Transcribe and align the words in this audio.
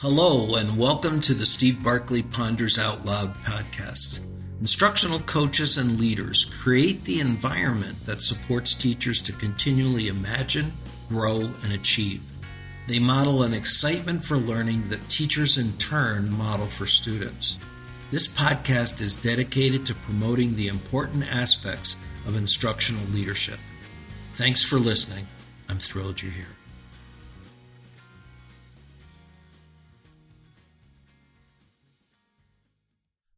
Hello, 0.00 0.56
and 0.56 0.76
welcome 0.76 1.22
to 1.22 1.32
the 1.32 1.46
Steve 1.46 1.82
Barkley 1.82 2.22
Ponders 2.22 2.78
Out 2.78 3.06
Loud 3.06 3.34
podcast. 3.36 4.20
Instructional 4.60 5.20
coaches 5.20 5.78
and 5.78 5.98
leaders 5.98 6.44
create 6.44 7.04
the 7.04 7.20
environment 7.20 8.04
that 8.04 8.20
supports 8.20 8.74
teachers 8.74 9.22
to 9.22 9.32
continually 9.32 10.08
imagine, 10.08 10.70
grow, 11.08 11.48
and 11.64 11.72
achieve. 11.72 12.20
They 12.86 12.98
model 12.98 13.42
an 13.42 13.54
excitement 13.54 14.22
for 14.22 14.36
learning 14.36 14.86
that 14.90 15.08
teachers 15.08 15.56
in 15.56 15.72
turn 15.78 16.30
model 16.30 16.66
for 16.66 16.86
students. 16.86 17.58
This 18.10 18.36
podcast 18.36 19.00
is 19.00 19.16
dedicated 19.16 19.86
to 19.86 19.94
promoting 19.94 20.56
the 20.56 20.68
important 20.68 21.34
aspects 21.34 21.96
of 22.26 22.36
instructional 22.36 23.06
leadership. 23.12 23.58
Thanks 24.34 24.62
for 24.62 24.76
listening. 24.76 25.26
I'm 25.70 25.78
thrilled 25.78 26.20
you're 26.20 26.32
here. 26.32 26.56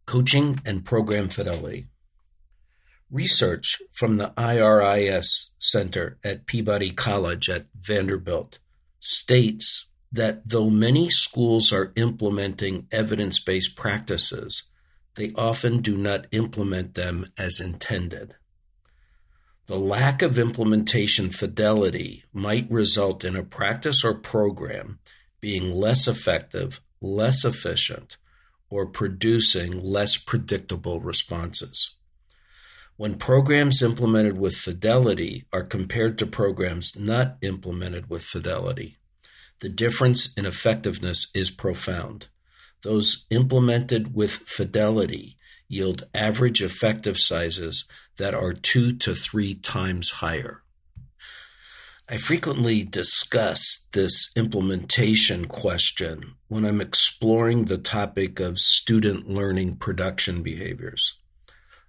Coaching 0.08 0.58
and 0.64 0.86
Program 0.86 1.28
Fidelity. 1.28 1.86
Research 3.10 3.76
from 3.92 4.16
the 4.16 4.32
IRIS 4.38 5.50
Center 5.58 6.16
at 6.24 6.46
Peabody 6.46 6.92
College 6.92 7.50
at 7.50 7.66
Vanderbilt 7.78 8.58
states 8.98 9.88
that 10.10 10.48
though 10.48 10.70
many 10.70 11.10
schools 11.10 11.74
are 11.74 11.92
implementing 11.94 12.86
evidence 12.90 13.38
based 13.38 13.76
practices, 13.76 14.70
they 15.16 15.30
often 15.36 15.82
do 15.82 15.94
not 15.94 16.24
implement 16.30 16.94
them 16.94 17.26
as 17.36 17.60
intended. 17.60 18.34
The 19.66 19.78
lack 19.78 20.22
of 20.22 20.38
implementation 20.38 21.28
fidelity 21.28 22.24
might 22.32 22.70
result 22.70 23.26
in 23.26 23.36
a 23.36 23.42
practice 23.42 24.02
or 24.02 24.14
program 24.14 25.00
being 25.42 25.70
less 25.70 26.08
effective, 26.08 26.80
less 27.02 27.44
efficient, 27.44 28.16
or 28.70 28.86
producing 28.86 29.82
less 29.82 30.16
predictable 30.16 31.00
responses. 31.00 31.94
When 32.96 33.14
programs 33.14 33.82
implemented 33.82 34.36
with 34.36 34.56
fidelity 34.56 35.44
are 35.52 35.62
compared 35.62 36.18
to 36.18 36.26
programs 36.26 36.98
not 36.98 37.36
implemented 37.42 38.10
with 38.10 38.24
fidelity, 38.24 38.98
the 39.60 39.68
difference 39.68 40.34
in 40.34 40.46
effectiveness 40.46 41.30
is 41.34 41.50
profound. 41.50 42.28
Those 42.82 43.26
implemented 43.30 44.14
with 44.14 44.32
fidelity 44.32 45.36
yield 45.68 46.08
average 46.14 46.62
effective 46.62 47.18
sizes 47.18 47.84
that 48.16 48.34
are 48.34 48.52
two 48.52 48.96
to 48.96 49.14
three 49.14 49.54
times 49.54 50.10
higher. 50.12 50.62
I 52.10 52.16
frequently 52.16 52.84
discuss 52.84 53.86
this 53.92 54.30
implementation 54.34 55.44
question 55.44 56.36
when 56.48 56.64
I'm 56.64 56.80
exploring 56.80 57.66
the 57.66 57.76
topic 57.76 58.40
of 58.40 58.58
student 58.58 59.28
learning 59.28 59.76
production 59.76 60.42
behaviors. 60.42 61.16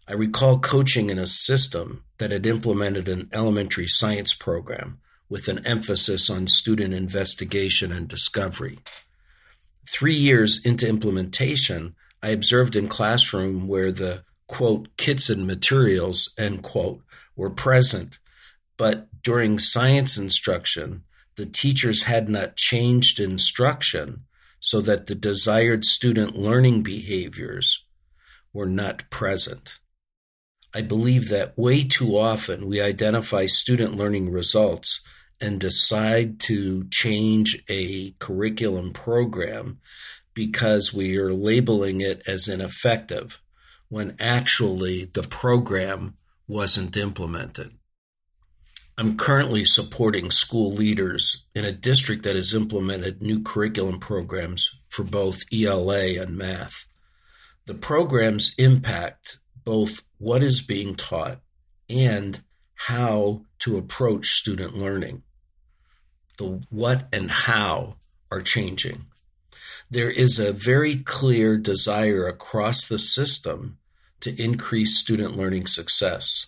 I 0.10 0.14
recall 0.14 0.60
coaching 0.60 1.10
in 1.10 1.18
a 1.18 1.26
system 1.26 2.04
that 2.18 2.32
had 2.32 2.46
implemented 2.46 3.08
an 3.08 3.30
elementary 3.32 3.88
science 3.88 4.34
program 4.34 5.00
with 5.30 5.48
an 5.48 5.66
emphasis 5.66 6.30
on 6.30 6.48
student 6.48 6.94
investigation 6.94 7.94
and 7.94 8.06
discovery. 8.06 8.80
Three 9.88 10.16
years 10.16 10.66
into 10.66 10.90
implementation, 10.90 11.96
I 12.22 12.32
observed 12.32 12.76
in 12.76 12.90
classroom 12.90 13.70
where 13.70 13.94
the 13.94 14.26
quote 14.48 14.90
kits 14.98 15.30
and 15.30 15.48
materials 15.48 16.34
end 16.38 16.62
quote 16.62 17.04
were 17.38 17.50
present, 17.50 18.20
but 18.80 19.10
during 19.22 19.60
science 19.60 20.18
instruction, 20.18 21.04
the 21.36 21.46
teachers 21.46 22.04
had 22.04 22.30
not 22.30 22.56
changed 22.56 23.20
instruction 23.20 24.24
so 24.62 24.80
that 24.80 25.08
the 25.08 25.16
desired 25.16 25.84
student 25.84 26.38
learning 26.38 26.82
behaviors 26.82 27.86
were 28.54 28.66
not 28.66 29.10
present. 29.10 29.80
I 30.74 30.82
believe 30.82 31.28
that 31.28 31.58
way 31.58 31.84
too 31.84 32.18
often 32.18 32.68
we 32.68 32.80
identify 32.80 33.48
student 33.48 33.98
learning 33.98 34.32
results 34.32 35.02
and 35.42 35.60
decide 35.60 36.40
to 36.42 36.88
change 36.90 37.62
a 37.70 38.12
curriculum 38.20 38.94
program 38.94 39.80
because 40.34 40.94
we 40.94 41.18
are 41.18 41.34
labeling 41.34 42.00
it 42.00 42.22
as 42.30 42.48
ineffective 42.48 43.42
when 43.90 44.16
actually 44.22 45.04
the 45.04 45.24
program 45.24 46.14
wasn't 46.48 46.96
implemented. 46.96 47.79
I'm 49.00 49.16
currently 49.16 49.64
supporting 49.64 50.30
school 50.30 50.74
leaders 50.74 51.46
in 51.56 51.64
a 51.64 51.72
district 51.72 52.24
that 52.24 52.36
has 52.36 52.54
implemented 52.54 53.22
new 53.22 53.42
curriculum 53.42 53.98
programs 53.98 54.76
for 54.90 55.06
both 55.06 55.46
ELA 55.54 56.22
and 56.22 56.36
math. 56.36 56.86
The 57.66 57.76
programs 57.76 58.54
impact 58.58 59.38
both 59.64 60.02
what 60.18 60.44
is 60.44 60.60
being 60.60 60.96
taught 60.96 61.40
and 61.90 62.44
how 62.76 63.46
to 63.60 63.78
approach 63.78 64.32
student 64.34 64.78
learning 64.78 65.24
the 66.38 66.62
what 66.70 67.08
and 67.14 67.32
how 67.32 67.96
are 68.30 68.42
changing. 68.42 69.06
There 69.90 70.12
is 70.12 70.40
a 70.40 70.52
very 70.52 70.98
clear 70.98 71.56
desire 71.56 72.28
across 72.28 72.86
the 72.86 73.00
system 73.00 73.78
to 74.20 74.36
increase 74.44 75.00
student 75.00 75.38
learning 75.38 75.68
success. 75.68 76.48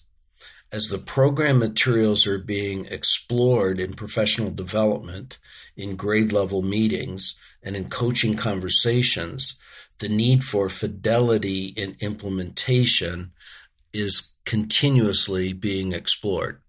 As 0.73 0.87
the 0.87 0.97
program 0.97 1.59
materials 1.59 2.25
are 2.25 2.39
being 2.39 2.85
explored 2.85 3.77
in 3.79 3.93
professional 3.93 4.51
development, 4.51 5.37
in 5.75 5.97
grade 5.97 6.31
level 6.31 6.61
meetings, 6.61 7.37
and 7.61 7.75
in 7.75 7.89
coaching 7.89 8.35
conversations, 8.35 9.59
the 9.99 10.07
need 10.07 10.45
for 10.45 10.69
fidelity 10.69 11.73
in 11.75 11.97
implementation 11.99 13.33
is 13.91 14.35
continuously 14.45 15.51
being 15.51 15.91
explored. 15.91 16.61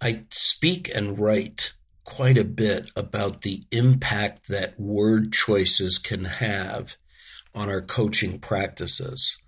I 0.00 0.24
speak 0.30 0.90
and 0.92 1.18
write 1.18 1.74
quite 2.02 2.36
a 2.36 2.44
bit 2.44 2.90
about 2.96 3.42
the 3.42 3.62
impact 3.70 4.48
that 4.48 4.78
word 4.78 5.32
choices 5.32 5.98
can 5.98 6.24
have 6.24 6.96
on 7.54 7.68
our 7.68 7.80
coaching 7.80 8.40
practices. 8.40 9.38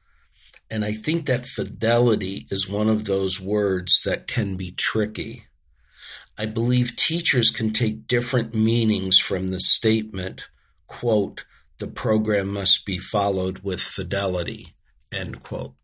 And 0.75 0.85
I 0.85 0.91
think 0.91 1.27
that 1.27 1.47
fidelity 1.47 2.49
is 2.51 2.69
one 2.69 2.89
of 2.89 3.05
those 3.05 3.41
words 3.41 4.03
that 4.05 4.27
can 4.27 4.57
be 4.57 4.73
tricky. 4.73 5.45
I 6.37 6.47
believe 6.47 6.97
teachers 6.97 7.53
can 7.53 7.73
take 7.73 8.09
different 8.09 8.57
meanings 8.57 9.21
from 9.21 9.53
the 9.53 9.61
statement, 9.61 10.49
quote, 10.89 11.45
the 11.79 11.87
program 11.87 12.49
must 12.49 12.85
be 12.85 12.99
followed 12.99 13.61
with 13.61 13.81
fidelity, 13.81 14.75
end 15.13 15.45
quote. 15.45 15.77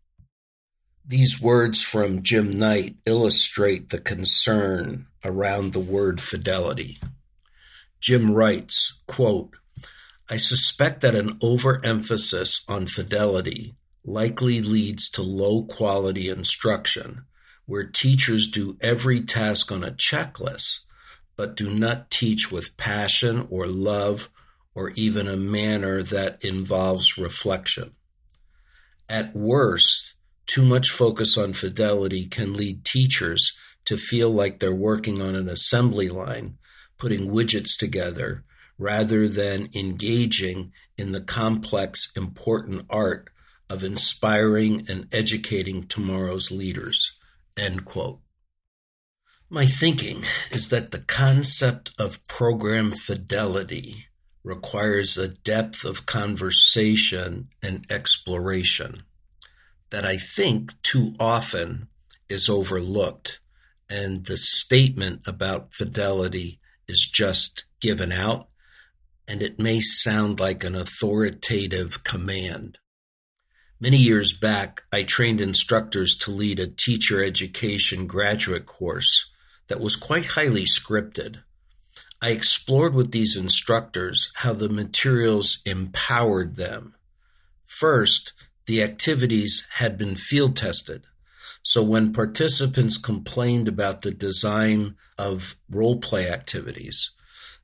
These 1.05 1.41
words 1.41 1.81
from 1.81 2.21
Jim 2.21 2.51
Knight 2.51 2.97
illustrate 3.05 3.91
the 3.91 4.01
concern 4.01 5.07
around 5.23 5.71
the 5.71 5.79
word 5.79 6.19
fidelity. 6.19 6.97
Jim 8.01 8.31
writes, 8.33 8.99
quote, 9.07 9.55
I 10.29 10.35
suspect 10.35 10.99
that 10.99 11.15
an 11.15 11.37
overemphasis 11.41 12.65
on 12.67 12.87
fidelity 12.87 13.73
likely 14.03 14.61
leads 14.61 15.09
to 15.09 15.21
low 15.21 15.63
quality 15.63 16.29
instruction 16.29 17.25
where 17.65 17.85
teachers 17.85 18.49
do 18.49 18.77
every 18.81 19.21
task 19.21 19.71
on 19.71 19.83
a 19.83 19.91
checklist 19.91 20.81
but 21.35 21.55
do 21.55 21.69
not 21.69 22.11
teach 22.11 22.51
with 22.51 22.77
passion 22.77 23.47
or 23.49 23.65
love 23.65 24.29
or 24.75 24.91
even 24.91 25.27
a 25.27 25.35
manner 25.35 26.03
that 26.03 26.43
involves 26.43 27.17
reflection. 27.17 27.91
At 29.09 29.35
worst, 29.35 30.13
too 30.45 30.63
much 30.63 30.89
focus 30.89 31.37
on 31.37 31.53
fidelity 31.53 32.27
can 32.27 32.53
lead 32.53 32.85
teachers 32.85 33.57
to 33.85 33.97
feel 33.97 34.29
like 34.29 34.59
they're 34.59 34.73
working 34.73 35.21
on 35.21 35.35
an 35.35 35.49
assembly 35.49 36.09
line, 36.09 36.57
putting 36.97 37.31
widgets 37.31 37.77
together, 37.77 38.43
rather 38.77 39.27
than 39.27 39.69
engaging 39.75 40.71
in 40.97 41.11
the 41.11 41.21
complex, 41.21 42.11
important 42.15 42.85
art 42.89 43.29
of 43.71 43.83
inspiring 43.83 44.83
and 44.89 45.07
educating 45.13 45.87
tomorrow's 45.87 46.51
leaders. 46.51 47.17
End 47.57 47.85
quote. 47.85 48.19
My 49.49 49.65
thinking 49.65 50.23
is 50.51 50.69
that 50.69 50.91
the 50.91 50.99
concept 50.99 51.91
of 51.97 52.25
program 52.27 52.91
fidelity 52.91 54.07
requires 54.43 55.17
a 55.17 55.29
depth 55.29 55.85
of 55.85 56.05
conversation 56.05 57.49
and 57.63 57.85
exploration 57.89 59.03
that 59.89 60.05
I 60.05 60.17
think 60.17 60.81
too 60.81 61.15
often 61.19 61.87
is 62.29 62.49
overlooked. 62.49 63.39
And 63.89 64.25
the 64.25 64.37
statement 64.37 65.27
about 65.27 65.73
fidelity 65.73 66.59
is 66.87 67.09
just 67.11 67.65
given 67.81 68.11
out, 68.11 68.47
and 69.27 69.41
it 69.41 69.59
may 69.59 69.81
sound 69.81 70.39
like 70.39 70.63
an 70.63 70.75
authoritative 70.75 72.03
command. 72.03 72.79
Many 73.83 73.97
years 73.97 74.31
back, 74.31 74.83
I 74.91 75.01
trained 75.01 75.41
instructors 75.41 76.15
to 76.17 76.29
lead 76.29 76.59
a 76.59 76.67
teacher 76.67 77.23
education 77.23 78.05
graduate 78.05 78.67
course 78.67 79.31
that 79.69 79.79
was 79.79 79.95
quite 79.95 80.27
highly 80.27 80.65
scripted. 80.65 81.41
I 82.21 82.29
explored 82.29 82.93
with 82.93 83.11
these 83.11 83.35
instructors 83.35 84.31
how 84.35 84.53
the 84.53 84.69
materials 84.69 85.63
empowered 85.65 86.57
them. 86.57 86.93
First, 87.65 88.33
the 88.67 88.83
activities 88.83 89.67
had 89.77 89.97
been 89.97 90.15
field 90.15 90.55
tested. 90.55 91.05
So 91.63 91.81
when 91.81 92.13
participants 92.13 92.99
complained 92.99 93.67
about 93.67 94.03
the 94.03 94.11
design 94.11 94.95
of 95.17 95.55
role 95.71 95.99
play 95.99 96.29
activities, 96.29 97.15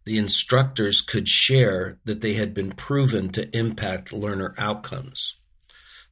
the 0.03 0.17
instructors 0.17 0.99
could 1.01 1.29
share 1.29 1.99
that 2.05 2.21
they 2.21 2.33
had 2.33 2.55
been 2.55 2.71
proven 2.71 3.29
to 3.33 3.55
impact 3.55 4.11
learner 4.11 4.55
outcomes. 4.57 5.36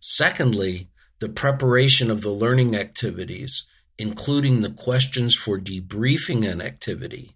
Secondly, 0.07 0.91
the 1.17 1.27
preparation 1.27 2.11
of 2.11 2.21
the 2.21 2.29
learning 2.29 2.75
activities, 2.75 3.63
including 3.97 4.61
the 4.61 4.69
questions 4.69 5.33
for 5.33 5.59
debriefing 5.59 6.47
an 6.47 6.61
activity, 6.61 7.35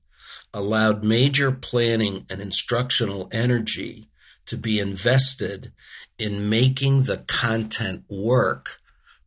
allowed 0.54 1.04
major 1.04 1.52
planning 1.52 2.28
and 2.30 2.40
instructional 2.40 3.28
energy 3.32 4.08
to 4.46 4.56
be 4.56 4.80
invested 4.80 5.72
in 6.20 6.48
making 6.48 7.04
the 7.04 7.26
content 7.28 8.04
work 8.08 8.80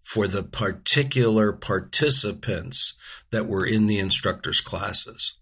for 0.05 0.29
the 0.29 0.45
particular 0.45 1.53
participants 1.53 2.97
that 3.33 3.49
were 3.49 3.67
in 3.67 3.87
the 3.87 3.99
instructor's 3.99 4.61
classes. 4.61 5.35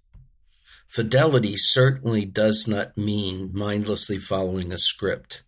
Fidelity 0.88 1.58
certainly 1.58 2.25
does 2.25 2.67
not 2.67 2.97
mean 2.97 3.50
mindlessly 3.52 4.17
following 4.17 4.73
a 4.73 4.79
script. 4.79 5.43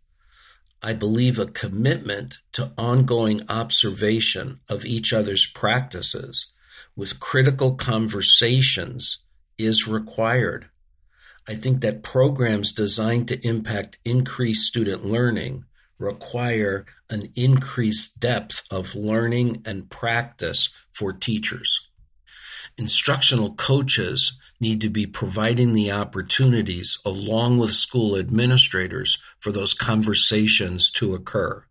I 0.82 0.94
believe 0.94 1.38
a 1.38 1.46
commitment 1.46 2.38
to 2.52 2.72
ongoing 2.76 3.40
observation 3.48 4.60
of 4.68 4.84
each 4.84 5.12
other's 5.12 5.46
practices 5.46 6.52
with 6.96 7.20
critical 7.20 7.76
conversations 7.76 9.24
is 9.56 9.86
required. 9.86 10.68
I 11.48 11.54
think 11.54 11.80
that 11.80 12.02
programs 12.02 12.72
designed 12.72 13.28
to 13.28 13.46
impact 13.46 13.98
increased 14.04 14.66
student 14.66 15.04
learning 15.04 15.64
require 15.98 16.84
an 17.08 17.28
increased 17.36 18.18
depth 18.18 18.64
of 18.70 18.96
learning 18.96 19.62
and 19.64 19.88
practice 19.88 20.74
for 20.90 21.12
teachers. 21.12 21.88
Instructional 22.76 23.54
coaches 23.54 24.38
need 24.62 24.80
to 24.80 24.88
be 24.88 25.06
providing 25.06 25.74
the 25.74 25.90
opportunities 25.90 26.98
along 27.04 27.58
with 27.58 27.72
school 27.72 28.16
administrators 28.16 29.18
for 29.38 29.50
those 29.50 29.74
conversations 29.74 30.90
to 30.90 31.14
occur. 31.14 31.64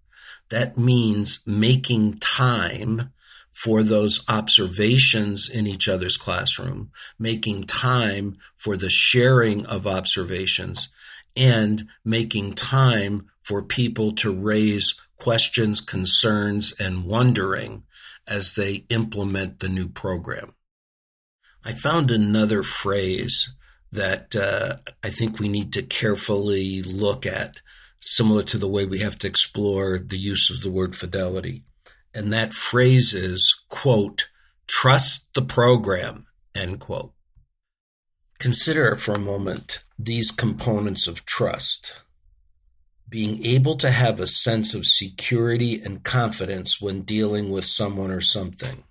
That 0.49 0.77
means 0.77 1.41
making 1.47 2.19
time 2.19 3.13
for 3.49 3.81
those 3.81 4.25
observations 4.27 5.49
in 5.49 5.65
each 5.65 5.87
other's 5.87 6.17
classroom, 6.17 6.91
making 7.17 7.63
time 7.63 8.37
for 8.57 8.75
the 8.75 8.89
sharing 8.89 9.65
of 9.65 9.87
observations, 9.87 10.89
and 11.35 11.87
making 12.03 12.53
time 12.53 13.29
for 13.41 13.63
people 13.63 14.11
to 14.13 14.33
raise 14.33 14.99
questions, 15.15 15.79
concerns, 15.79 16.73
and 16.79 17.05
wondering 17.05 17.83
as 18.27 18.55
they 18.55 18.85
implement 18.89 19.59
the 19.59 19.69
new 19.69 19.87
program. 19.87 20.53
I 21.63 21.73
found 21.73 22.09
another 22.09 22.63
phrase 22.63 23.53
that 23.91 24.35
uh, 24.35 24.77
I 25.03 25.09
think 25.09 25.39
we 25.39 25.47
need 25.47 25.73
to 25.73 25.83
carefully 25.83 26.81
look 26.81 27.25
at, 27.25 27.61
similar 27.99 28.43
to 28.43 28.57
the 28.57 28.67
way 28.67 28.85
we 28.85 28.99
have 28.99 29.17
to 29.19 29.27
explore 29.27 29.99
the 29.99 30.17
use 30.17 30.49
of 30.49 30.61
the 30.61 30.71
word 30.71 30.95
fidelity. 30.95 31.63
And 32.15 32.33
that 32.33 32.53
phrase 32.53 33.13
is, 33.13 33.63
quote, 33.69 34.29
trust 34.67 35.33
the 35.33 35.41
program, 35.41 36.25
end 36.55 36.79
quote. 36.79 37.13
Consider 38.39 38.95
for 38.95 39.13
a 39.13 39.19
moment 39.19 39.83
these 39.99 40.31
components 40.31 41.05
of 41.05 41.25
trust. 41.25 42.01
Being 43.07 43.45
able 43.45 43.75
to 43.77 43.91
have 43.91 44.19
a 44.19 44.25
sense 44.25 44.73
of 44.73 44.87
security 44.87 45.79
and 45.79 46.03
confidence 46.03 46.81
when 46.81 47.01
dealing 47.01 47.51
with 47.51 47.65
someone 47.65 48.09
or 48.09 48.21
something. 48.21 48.83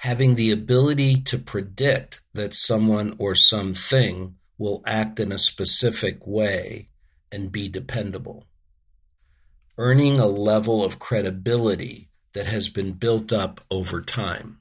Having 0.00 0.34
the 0.34 0.50
ability 0.50 1.22
to 1.22 1.38
predict 1.38 2.20
that 2.34 2.54
someone 2.54 3.14
or 3.18 3.34
something 3.34 4.36
will 4.58 4.82
act 4.86 5.18
in 5.18 5.32
a 5.32 5.38
specific 5.38 6.26
way 6.26 6.88
and 7.32 7.50
be 7.50 7.68
dependable 7.68 8.46
earning 9.80 10.18
a 10.18 10.26
level 10.26 10.84
of 10.84 10.98
credibility 10.98 12.10
that 12.34 12.46
has 12.46 12.68
been 12.68 12.92
built 12.92 13.32
up 13.32 13.62
over 13.70 14.02
time. 14.02 14.58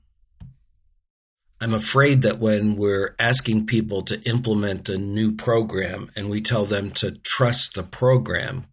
I'm 1.60 1.74
afraid 1.74 2.22
that 2.22 2.40
when 2.40 2.78
we're 2.78 3.16
asking 3.20 3.66
people 3.66 4.02
to 4.04 4.22
implement 4.22 4.88
a 4.88 4.98
new 4.98 5.34
program 5.34 6.10
and 6.16 6.30
we 6.30 6.40
tell 6.40 6.64
them 6.64 6.92
to 6.92 7.12
trust 7.12 7.76
the 7.76 7.84
program, 7.84 8.68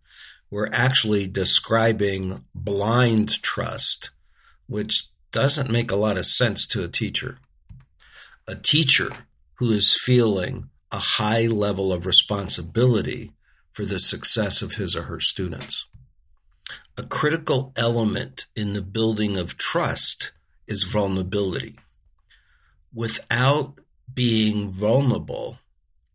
we're 0.49 0.71
actually 0.73 1.27
describing 1.27 2.45
blind 2.55 3.43
trust, 3.43 4.11
which 4.69 5.09
doesn't 5.37 5.69
make 5.69 5.91
a 5.91 5.97
lot 5.97 6.17
of 6.17 6.25
sense 6.25 6.67
to 6.67 6.83
a 6.83 6.89
teacher. 6.89 7.39
A 8.49 8.55
teacher 8.55 9.27
who 9.57 9.71
is 9.71 10.01
feeling 10.03 10.71
a 10.91 10.97
high 10.99 11.47
level 11.47 11.93
of 11.93 12.07
responsibility 12.07 13.33
for 13.71 13.85
the 13.85 13.99
success 13.99 14.63
of 14.63 14.77
his 14.77 14.97
or 14.97 15.03
her 15.03 15.21
students. 15.21 15.85
A 16.97 17.03
critical 17.03 17.75
element 17.77 18.47
in 18.57 18.73
the 18.73 18.81
building 18.81 19.39
of 19.39 19.59
trust 19.59 20.33
is 20.67 20.85
vulnerability. 20.85 21.77
Without 22.95 23.81
being 24.15 24.71
vulnerable, 24.71 25.59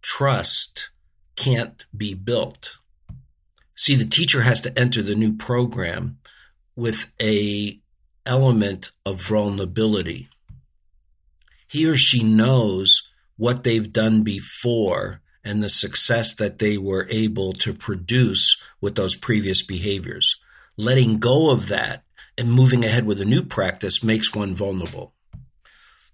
trust 0.02 0.90
can't 1.36 1.86
be 1.96 2.16
built. 2.16 2.80
See, 3.76 3.94
the 3.94 4.10
teacher 4.10 4.42
has 4.42 4.62
to 4.62 4.74
enter 4.76 5.04
the 5.04 5.16
new 5.16 5.38
program 5.38 6.18
with 6.76 7.14
a 7.22 7.81
element 8.26 8.92
of 9.06 9.22
vulnerability. 9.22 10.30
He 11.68 11.88
or 11.88 11.96
she 11.96 12.24
knows 12.24 13.10
what 13.38 13.64
they've 13.64 13.92
done 13.92 14.24
before 14.24 15.22
and 15.44 15.64
the 15.64 15.70
success 15.70 16.36
that 16.36 16.60
they 16.60 16.78
were 16.78 17.08
able 17.10 17.54
to 17.54 17.74
produce 17.74 18.62
with 18.80 18.96
those 18.96 19.16
previous 19.16 19.62
behaviors 19.62 20.40
letting 20.78 21.20
go 21.20 21.52
of 21.52 21.68
that 21.68 22.04
and 22.38 22.52
moving 22.52 22.84
ahead 22.84 23.06
with 23.06 23.22
a 23.22 23.26
new 23.26 23.44
practice 23.44 24.04
makes 24.04 24.34
one 24.34 24.56
vulnerable. 24.56 25.14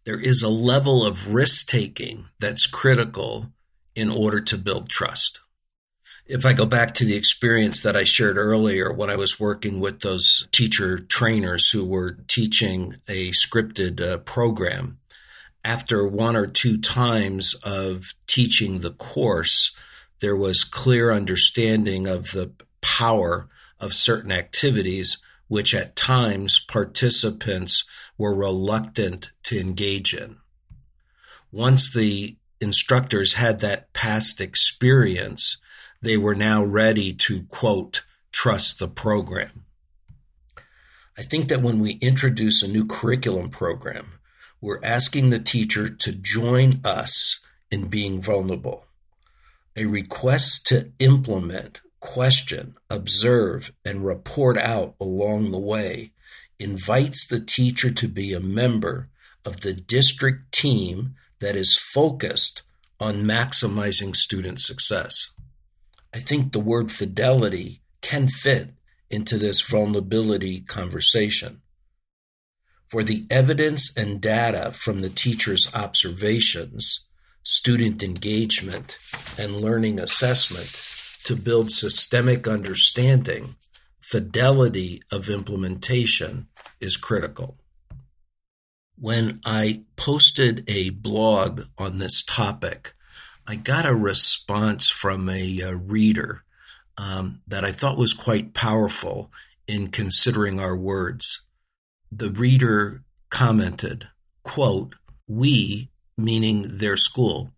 There 0.03 0.19
is 0.19 0.43
a 0.43 0.49
level 0.49 1.05
of 1.05 1.33
risk 1.33 1.67
taking 1.67 2.25
that's 2.39 2.67
critical 2.67 3.51
in 3.95 4.09
order 4.09 4.41
to 4.41 4.57
build 4.57 4.89
trust. 4.89 5.39
If 6.29 6.45
I 6.45 6.51
go 6.51 6.65
back 6.65 6.93
to 6.95 7.05
the 7.05 7.15
experience 7.15 7.81
that 7.81 7.95
I 7.95 8.03
shared 8.03 8.35
earlier 8.37 8.91
when 8.91 9.09
I 9.09 9.15
was 9.15 9.39
working 9.39 9.79
with 9.79 10.01
those 10.01 10.45
teacher 10.51 10.99
trainers 10.99 11.69
who 11.69 11.85
were 11.85 12.17
teaching 12.27 12.95
a 13.07 13.31
scripted 13.31 14.01
uh, 14.01 14.17
program, 14.17 14.97
after 15.63 16.05
one 16.05 16.35
or 16.35 16.45
two 16.45 16.77
times 16.79 17.53
of 17.63 18.13
teaching 18.27 18.81
the 18.81 18.91
course, 18.91 19.73
there 20.19 20.35
was 20.35 20.65
clear 20.65 21.13
understanding 21.13 22.07
of 22.07 22.31
the 22.31 22.51
power 22.81 23.47
of 23.79 23.93
certain 23.93 24.33
activities, 24.33 25.23
which 25.47 25.73
at 25.73 25.95
times 25.95 26.59
participants 26.59 27.85
were 28.17 28.35
reluctant 28.35 29.31
to 29.43 29.57
engage 29.57 30.13
in. 30.13 30.35
Once 31.53 31.93
the 31.93 32.35
instructors 32.59 33.35
had 33.35 33.61
that 33.61 33.93
past 33.93 34.41
experience, 34.41 35.57
they 36.01 36.17
were 36.17 36.35
now 36.35 36.63
ready 36.63 37.13
to, 37.13 37.43
quote, 37.43 38.03
trust 38.31 38.79
the 38.79 38.87
program. 38.87 39.65
I 41.17 41.23
think 41.23 41.49
that 41.49 41.61
when 41.61 41.79
we 41.79 41.93
introduce 41.93 42.61
a 42.61 42.67
new 42.67 42.85
curriculum 42.85 43.49
program, 43.49 44.19
we're 44.61 44.83
asking 44.83 45.29
the 45.29 45.39
teacher 45.39 45.89
to 45.89 46.11
join 46.11 46.81
us 46.83 47.43
in 47.71 47.87
being 47.87 48.21
vulnerable. 48.21 48.85
A 49.75 49.85
request 49.85 50.67
to 50.67 50.91
implement 50.99 51.81
question, 51.99 52.75
observe, 52.89 53.71
and 53.83 54.05
report 54.05 54.57
out 54.57 54.95
along 54.99 55.51
the 55.51 55.59
way 55.59 56.11
invites 56.59 57.27
the 57.27 57.39
teacher 57.39 57.91
to 57.91 58.07
be 58.07 58.33
a 58.33 58.39
member 58.39 59.09
of 59.45 59.61
the 59.61 59.73
district 59.73 60.51
team 60.51 61.15
that 61.39 61.55
is 61.55 61.77
focused 61.77 62.63
on 62.99 63.23
maximizing 63.23 64.15
student 64.15 64.59
success. 64.59 65.31
I 66.13 66.19
think 66.19 66.51
the 66.51 66.59
word 66.59 66.91
fidelity 66.91 67.81
can 68.01 68.27
fit 68.27 68.73
into 69.09 69.37
this 69.37 69.61
vulnerability 69.61 70.61
conversation. 70.61 71.61
For 72.87 73.03
the 73.03 73.25
evidence 73.29 73.95
and 73.97 74.21
data 74.21 74.71
from 74.71 74.99
the 74.99 75.09
teacher's 75.09 75.73
observations, 75.75 77.07
student 77.43 78.01
engagement, 78.01 78.97
and 79.37 79.61
learning 79.61 79.99
assessment 79.99 80.73
to 81.25 81.35
build 81.35 81.71
systemic 81.71 82.47
understanding, 82.47 83.55
fidelity 83.99 85.01
of 85.11 85.29
implementation 85.29 86.47
is 86.79 86.95
critical. 86.95 87.57
When 88.97 89.41
I 89.45 89.83
posted 89.95 90.63
a 90.69 90.89
blog 90.91 91.63
on 91.77 91.97
this 91.97 92.23
topic, 92.23 92.93
I 93.49 93.55
got 93.55 93.85
a 93.85 93.95
response 93.95 94.89
from 94.89 95.29
a, 95.29 95.61
a 95.61 95.73
reader 95.73 96.43
um, 96.97 97.41
that 97.47 97.63
I 97.63 97.71
thought 97.71 97.97
was 97.97 98.13
quite 98.13 98.53
powerful 98.53 99.31
in 99.67 99.87
considering 99.87 100.59
our 100.59 100.75
words. 100.75 101.43
The 102.11 102.29
reader 102.29 103.03
commented, 103.29 104.09
quote, 104.43 104.95
we, 105.27 105.89
meaning 106.17 106.77
their 106.77 106.97
school, 106.97 107.51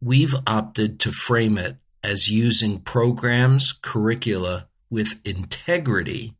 we've 0.00 0.34
opted 0.46 0.98
to 1.00 1.12
frame 1.12 1.58
it 1.58 1.76
as 2.02 2.30
using 2.30 2.80
programs, 2.80 3.72
curricula 3.72 4.68
with 4.88 5.20
integrity 5.26 6.34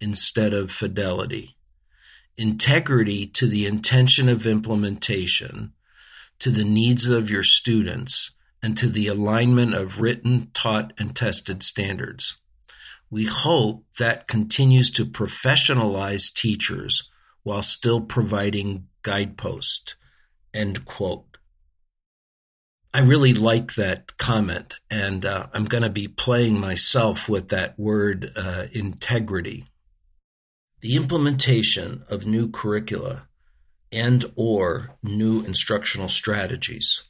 instead 0.00 0.54
of 0.54 0.70
fidelity. 0.70 1.56
Integrity 2.38 3.26
to 3.26 3.46
the 3.46 3.66
intention 3.66 4.30
of 4.30 4.46
implementation, 4.46 5.74
to 6.40 6.50
the 6.50 6.64
needs 6.64 7.08
of 7.08 7.30
your 7.30 7.42
students, 7.42 8.32
and 8.62 8.76
to 8.78 8.88
the 8.88 9.06
alignment 9.06 9.74
of 9.74 10.00
written, 10.00 10.50
taught, 10.54 10.92
and 10.98 11.14
tested 11.14 11.62
standards. 11.62 12.40
We 13.10 13.26
hope 13.26 13.84
that 13.98 14.26
continues 14.26 14.90
to 14.92 15.04
professionalize 15.04 16.32
teachers 16.32 17.10
while 17.42 17.62
still 17.62 18.00
providing 18.00 18.88
guideposts. 19.02 19.96
End 20.52 20.84
quote. 20.84 21.36
I 22.94 23.00
really 23.00 23.34
like 23.34 23.74
that 23.74 24.16
comment, 24.18 24.74
and 24.90 25.26
uh, 25.26 25.48
I'm 25.52 25.64
going 25.64 25.82
to 25.82 25.90
be 25.90 26.08
playing 26.08 26.58
myself 26.58 27.28
with 27.28 27.48
that 27.48 27.78
word 27.78 28.28
uh, 28.36 28.66
integrity. 28.72 29.66
The 30.80 30.96
implementation 30.96 32.04
of 32.08 32.26
new 32.26 32.48
curricula 32.48 33.26
and 33.92 34.24
or 34.36 34.96
new 35.02 35.44
instructional 35.44 36.08
strategies 36.08 37.04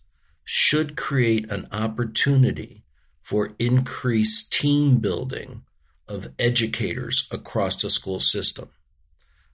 should 0.45 0.97
create 0.97 1.50
an 1.50 1.66
opportunity 1.73 2.85
for 3.23 3.54
increased 3.59 4.52
team 4.52 4.99
building 4.99 5.62
of 6.07 6.28
educators 6.38 7.26
across 7.31 7.81
the 7.81 7.88
school 7.88 8.21
system. 8.21 8.69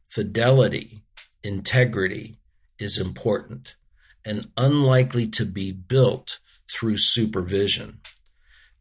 Fidelity, 0.08 1.04
integrity 1.44 2.40
is 2.80 2.98
important 2.98 3.76
and 4.24 4.48
unlikely 4.56 5.26
to 5.28 5.44
be 5.44 5.70
built 5.70 6.40
through 6.70 6.96
supervision. 6.96 8.00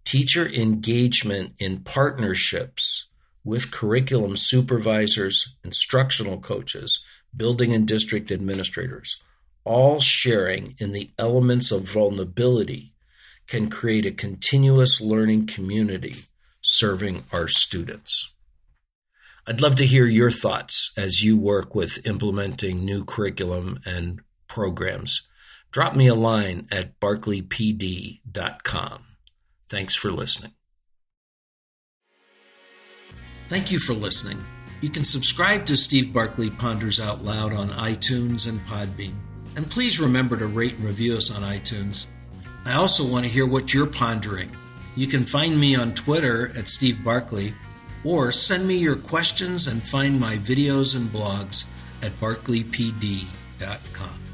Teacher 0.04 0.48
engagement 0.48 1.54
in 1.60 1.82
partnerships 1.82 3.10
with 3.44 3.72
curriculum 3.72 4.36
supervisors, 4.36 5.56
instructional 5.64 6.40
coaches, 6.40 7.04
building 7.36 7.74
and 7.74 7.88
district 7.88 8.32
administrators, 8.32 9.22
all 9.64 10.00
sharing 10.00 10.74
in 10.80 10.92
the 10.92 11.12
elements 11.18 11.72
of 11.72 11.84
vulnerability, 11.84 12.94
can 13.48 13.70
create 13.70 14.06
a 14.06 14.12
continuous 14.12 15.02
learning 15.02 15.48
community 15.48 16.26
serving 16.62 17.24
our 17.34 17.48
students. 17.48 18.32
I'd 19.48 19.62
love 19.62 19.76
to 19.78 19.86
hear 19.86 20.06
your 20.06 20.32
thoughts 20.32 20.92
as 20.98 21.24
you 21.24 21.38
work 21.38 21.74
with 21.74 22.06
implementing 22.06 22.86
new 22.86 23.04
curriculum 23.04 23.80
and 23.86 24.22
programs 24.48 25.28
drop 25.72 25.96
me 25.96 26.08
a 26.08 26.16
line 26.16 26.68
at 26.72 27.00
barkleypd.com. 27.00 29.04
Thanks 29.70 29.96
for 29.96 30.12
listening. 30.12 30.54
Thank 33.48 33.72
you 33.72 33.80
for 33.80 33.94
listening. 33.94 34.44
You 34.82 34.90
can 34.90 35.04
subscribe 35.04 35.66
to 35.66 35.76
Steve 35.76 36.14
Barkley 36.14 36.50
Ponders 36.50 37.02
Out 37.02 37.24
Loud 37.24 37.52
on 37.52 37.68
iTunes 37.70 38.48
and 38.48 38.62
Podbean. 38.62 39.14
And 39.58 39.70
please 39.70 40.00
remember 40.00 40.38
to 40.38 40.48
rate 40.48 40.76
and 40.76 40.86
review 40.86 41.18
us 41.18 41.36
on 41.36 41.44
iTunes. 41.44 42.06
I 42.66 42.76
also 42.76 43.12
want 43.12 43.26
to 43.26 43.32
hear 43.32 43.46
what 43.46 43.74
you're 43.74 43.88
pondering. 43.88 44.50
You 44.96 45.08
can 45.08 45.26
find 45.26 45.60
me 45.60 45.76
on 45.76 45.94
Twitter 45.94 46.48
at 46.58 46.70
Steve 46.70 47.04
Barkley 47.04 47.54
or 48.06 48.32
send 48.32 48.68
me 48.68 48.78
your 48.78 48.96
questions 48.96 49.68
and 49.68 49.84
find 49.84 50.18
my 50.18 50.38
videos 50.38 50.96
and 50.96 51.10
blogs 51.10 51.68
at 52.02 52.14
barkleypd.com. 52.22 54.29